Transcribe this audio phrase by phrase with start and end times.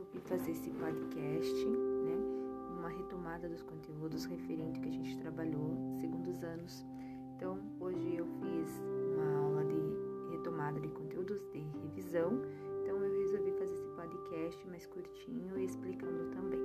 [0.00, 2.16] resolvi fazer esse podcast, né?
[2.78, 6.86] Uma retomada dos conteúdos referente que a gente trabalhou segundos anos.
[7.36, 8.82] Então, hoje eu fiz
[9.12, 12.40] uma aula de retomada de conteúdos de revisão.
[12.82, 16.60] Então, eu resolvi fazer esse podcast mais curtinho e explicando também.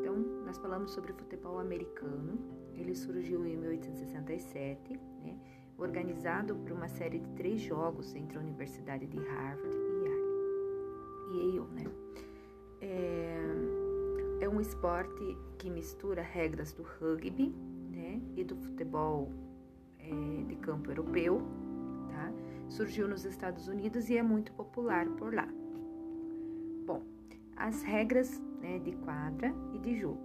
[0.00, 2.36] Então, nós falamos sobre futebol americano.
[2.74, 5.38] Ele surgiu em 1867, né?
[5.78, 9.96] Organizado por uma série de três jogos entre a Universidade de Harvard e
[11.36, 11.84] Yale, né?
[12.80, 13.38] É,
[14.40, 17.54] é um esporte que mistura regras do rugby,
[17.90, 19.32] né, e do futebol
[19.98, 21.42] é, de campo europeu,
[22.08, 22.32] tá?
[22.68, 25.48] Surgiu nos Estados Unidos e é muito popular por lá.
[26.84, 27.02] Bom,
[27.56, 30.20] as regras né, de quadra e de jogo,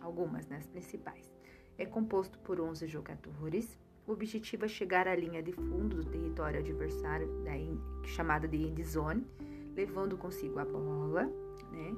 [0.00, 1.34] algumas, né, as principais.
[1.76, 3.78] É composto por 11 jogadores.
[4.06, 7.28] O objetivo é chegar à linha de fundo do território adversário,
[8.04, 9.26] chamada de end zone,
[9.74, 11.28] levando consigo a bola,
[11.74, 11.96] né?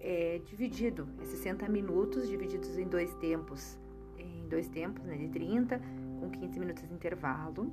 [0.00, 3.78] É dividido, é 60 minutos divididos em dois tempos,
[4.18, 5.80] em dois tempos, né, de 30
[6.20, 7.72] com 15 minutos de intervalo.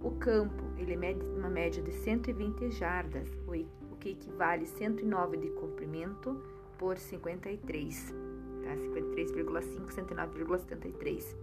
[0.00, 5.50] O campo, ele mede uma média de 120 jardas, o que equivale a 109 de
[5.50, 6.42] comprimento
[6.76, 8.14] por 53,
[8.64, 8.76] tá?
[8.76, 11.36] 53,5, 109,73.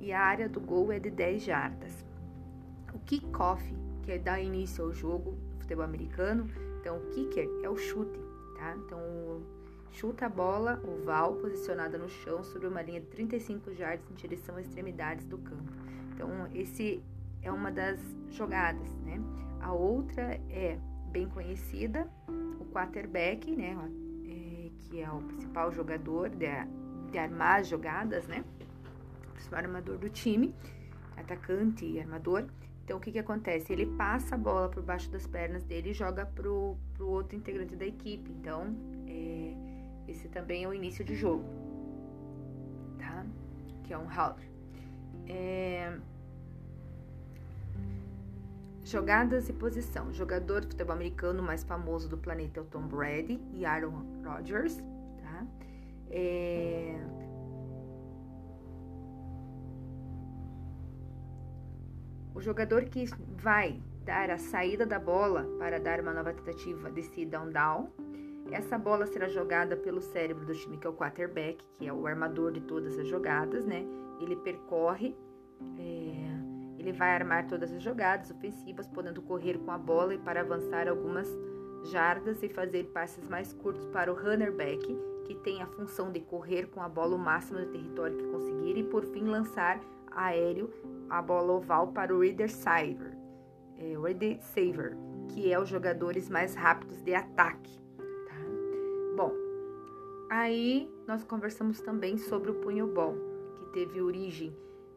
[0.00, 2.04] E a área do gol é de 10 jardas.
[2.94, 3.62] O kickoff,
[4.02, 6.48] que é dar início ao jogo futebol americano,
[6.80, 8.18] então, o kicker é o chute,
[8.60, 8.76] tá?
[8.76, 9.42] Então,
[9.90, 14.56] chuta a bola oval posicionada no chão sobre uma linha de 35 jardas em direção
[14.56, 15.72] às extremidades do campo.
[16.12, 17.02] Então, esse
[17.42, 19.18] é uma das jogadas, né?
[19.60, 20.78] A outra é
[21.10, 23.76] bem conhecida, o quarterback, né?
[24.26, 26.46] É, que é o principal jogador de,
[27.10, 28.44] de armar as jogadas, né?
[29.28, 30.54] O principal armador do time,
[31.16, 32.46] atacante e armador.
[32.90, 33.72] Então, o que, que acontece?
[33.72, 37.76] Ele passa a bola por baixo das pernas dele e joga pro, pro outro integrante
[37.76, 38.28] da equipe.
[38.32, 39.54] Então, é,
[40.08, 41.44] esse também é o início de jogo,
[42.98, 43.24] tá?
[43.84, 44.42] Que é um half.
[45.28, 45.96] É,
[48.82, 50.12] jogadas e posição.
[50.12, 54.78] Jogador de futebol americano mais famoso do planeta é o Tom Brady e Aaron Rodgers,
[55.22, 55.46] tá?
[56.10, 56.98] É,
[62.40, 63.04] O jogador que
[63.36, 67.90] vai dar a saída da bola para dar uma nova tentativa de sit down
[68.50, 72.06] essa bola será jogada pelo cérebro do time, que é o quarterback, que é o
[72.06, 73.84] armador de todas as jogadas, né?
[74.22, 75.14] Ele percorre,
[75.78, 80.40] é, ele vai armar todas as jogadas ofensivas, podendo correr com a bola e para
[80.40, 81.28] avançar algumas
[81.92, 84.82] jardas e fazer passes mais curtos para o runner back,
[85.26, 88.78] que tem a função de correr com a bola o máximo do território que conseguir
[88.78, 89.78] e por fim lançar
[90.10, 90.70] aéreo
[91.08, 93.16] a bola oval para o Reader Saver,
[93.76, 94.96] é, Reader Saver,
[95.28, 97.80] que é os jogadores mais rápidos de ataque.
[97.98, 98.36] Tá?
[99.16, 99.32] Bom,
[100.30, 103.16] aí nós conversamos também sobre o punho ball,
[103.58, 104.56] que teve origem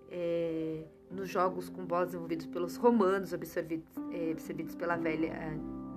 [0.10, 4.36] é, nos jogos com bolas desenvolvidos pelos romanos, absorvidos, é,
[4.78, 5.34] pela velha,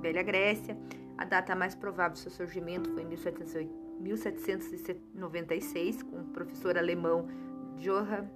[0.00, 0.76] velha Grécia.
[1.18, 7.26] A data mais provável do seu surgimento foi em 1796, com o professor alemão
[7.78, 8.28] Johann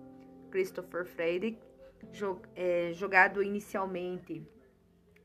[0.51, 1.59] Christopher Friedrich,
[2.55, 4.43] é, jogado inicialmente,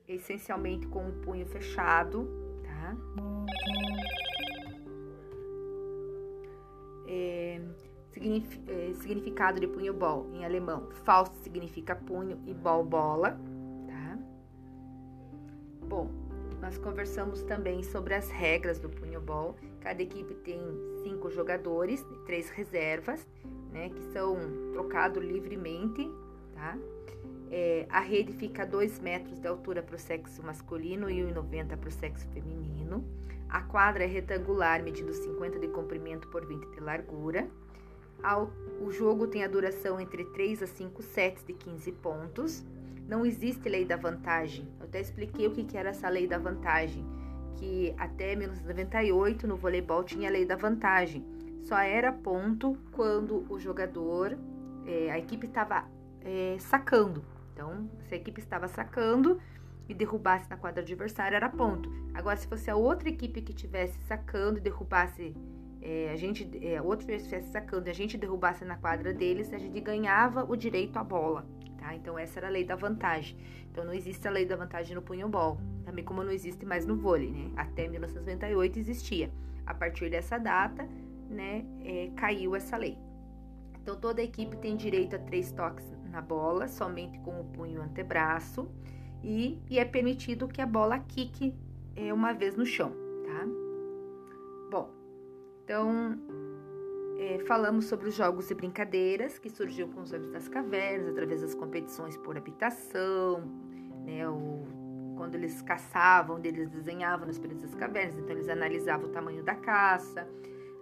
[0.07, 2.27] essencialmente com o punho fechado,
[2.63, 2.95] tá?
[7.07, 7.61] É,
[8.67, 13.39] é, significado de punho ball em alemão, Faust significa punho e ball bola,
[13.87, 14.19] tá?
[15.87, 16.09] Bom,
[16.61, 19.55] nós conversamos também sobre as regras do punho ball.
[19.81, 20.59] Cada equipe tem
[21.03, 23.27] cinco jogadores, três reservas,
[23.75, 24.37] né, que são
[24.71, 26.09] trocados livremente
[26.55, 26.77] tá?
[27.51, 31.77] É, a rede fica a 2 metros de altura para o sexo masculino e 1,90
[31.77, 33.05] para o sexo feminino.
[33.47, 37.47] A quadra é retangular, medindo 50 de comprimento por 20 de largura.
[38.81, 42.65] O jogo tem a duração entre 3 a 5 sets de 15 pontos.
[43.07, 44.67] Não existe lei da vantagem.
[44.79, 47.05] Eu até expliquei o que, que era essa lei da vantagem.
[47.57, 51.23] Que até 1998 no voleibol tinha a lei da vantagem.
[51.65, 54.37] Só era ponto quando o jogador,
[54.85, 55.85] é, a equipe estava
[56.21, 57.25] é, sacando.
[57.51, 59.41] Então, se a equipe estava sacando
[59.89, 61.91] e derrubasse na quadra adversária, era ponto.
[62.13, 65.35] Agora, se fosse a outra equipe que estivesse sacando e derrubasse,
[65.81, 69.57] é, a gente, é, outra estivesse sacando e a gente derrubasse na quadra deles, a
[69.57, 71.47] gente ganhava o direito à bola.
[71.79, 71.95] Tá?
[71.95, 73.37] Então, essa era a lei da vantagem.
[73.71, 76.95] Então, não existe a lei da vantagem no punho-ball, também como não existe mais no
[76.95, 77.51] vôlei, né?
[77.57, 79.31] Até 1998 existia.
[79.65, 80.87] A partir dessa data,
[81.35, 82.97] né, é, caiu essa lei.
[83.81, 87.81] Então, toda a equipe tem direito a três toques na bola, somente com o punho
[87.81, 88.67] antebraço,
[89.23, 91.53] e, e é permitido que a bola quique
[91.95, 92.91] é, uma vez no chão,
[93.25, 93.65] tá?
[95.65, 96.15] Então,
[97.17, 101.41] é, falamos sobre os jogos e brincadeiras que surgiu com os Homens das Cavernas, através
[101.41, 103.41] das competições por habitação,
[104.05, 104.63] né, o,
[105.17, 109.55] quando eles caçavam, eles desenhavam nos períodos das cavernas, então eles analisavam o tamanho da
[109.55, 110.27] caça.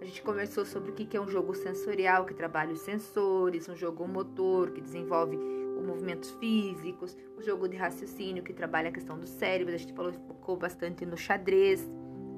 [0.04, 3.74] A gente conversou sobre o que é um jogo sensorial, que trabalha os sensores, um
[3.74, 9.18] jogo motor, que desenvolve os movimentos físicos, o jogo de raciocínio, que trabalha a questão
[9.18, 9.74] do cérebro.
[9.74, 11.88] A gente falou, focou bastante no xadrez,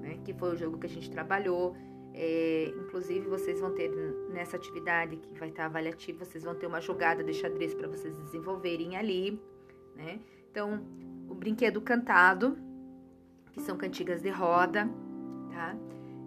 [0.01, 1.75] né, que foi o jogo que a gente trabalhou.
[2.15, 3.91] É, inclusive, vocês vão ter
[4.31, 8.17] nessa atividade que vai estar avaliativa, vocês vão ter uma jogada de xadrez para vocês
[8.17, 9.43] desenvolverem ali,
[9.97, 10.21] né?
[10.53, 10.87] Então,
[11.29, 12.57] o brinquedo cantado,
[13.53, 14.89] que são cantigas de roda,
[15.51, 15.77] tá?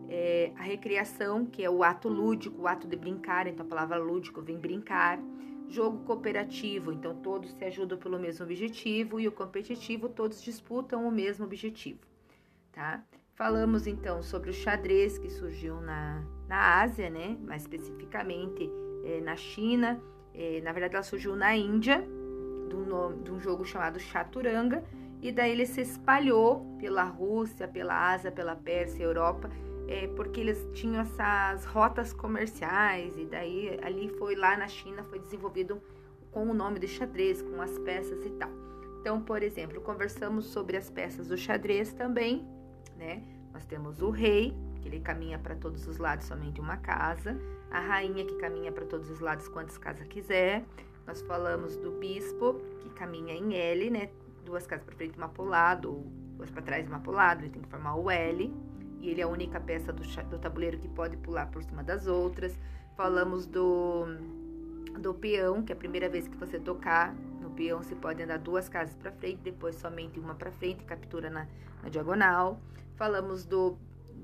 [0.10, 3.98] É, a recriação, que é o ato lúdico, o ato de brincar, então a palavra
[3.98, 5.20] lúdico vem brincar.
[5.68, 11.12] Jogo cooperativo, então todos se ajudam pelo mesmo objetivo, e o competitivo, todos disputam o
[11.12, 12.00] mesmo objetivo,
[12.72, 13.04] tá?
[13.40, 17.38] Falamos então sobre o xadrez que surgiu na, na Ásia, né?
[17.40, 18.70] mais especificamente
[19.06, 19.98] é, na China.
[20.34, 22.06] É, na verdade, ela surgiu na Índia,
[22.68, 24.84] de um, de um jogo chamado Chaturanga,
[25.22, 29.50] e daí ele se espalhou pela Rússia, pela Ásia, pela Pérsia, Europa,
[29.90, 35.18] é, porque eles tinham essas rotas comerciais, e daí ali foi lá na China, foi
[35.18, 35.82] desenvolvido
[36.30, 38.52] com o nome de xadrez, com as peças e tal.
[39.02, 42.48] Então, por exemplo, conversamos sobre as peças do xadrez também,
[42.96, 43.24] né?
[43.52, 47.36] Nós temos o rei, que ele caminha para todos os lados somente uma casa,
[47.72, 50.64] a rainha que caminha para todos os lados quantas casas quiser.
[51.08, 54.10] Nós falamos do bispo, que caminha em L, né?
[54.46, 56.04] Duas casas para frente, uma para o lado,
[56.38, 58.54] duas para trás, uma para o lado, ele tem que formar o L.
[59.02, 62.08] E ele é a única peça do, do tabuleiro que pode pular por cima das
[62.08, 62.58] outras.
[62.96, 64.06] Falamos do,
[65.00, 68.38] do peão, que é a primeira vez que você tocar no peão, você pode andar
[68.40, 71.48] duas casas para frente, depois somente uma para frente, captura na,
[71.82, 72.60] na diagonal.
[72.96, 73.78] Falamos do,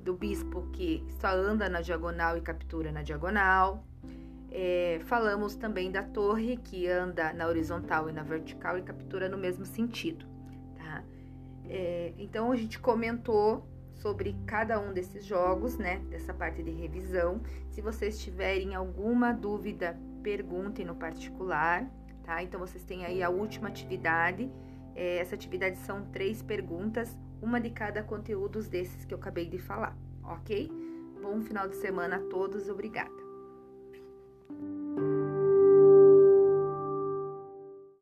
[0.04, 3.86] do bispo que só anda na diagonal e captura na diagonal.
[4.52, 9.38] É, falamos também da torre que anda na horizontal e na vertical e captura no
[9.38, 10.26] mesmo sentido.
[10.78, 11.04] Tá?
[11.66, 16.00] É, então a gente comentou sobre cada um desses jogos, né?
[16.10, 17.42] Dessa parte de revisão.
[17.70, 21.90] Se vocês tiverem alguma dúvida, perguntem no particular,
[22.24, 22.42] tá?
[22.44, 24.52] Então vocês têm aí a última atividade.
[24.96, 29.60] É, essa atividade são três perguntas uma de cada conteúdos desses que eu acabei de
[29.60, 30.72] falar, ok?
[31.22, 33.25] Bom final de semana a todos, obrigada!